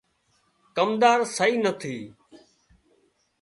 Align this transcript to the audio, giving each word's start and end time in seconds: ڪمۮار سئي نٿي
ڪمۮار 0.75 1.19
سئي 1.35 1.53
نٿي 1.63 1.97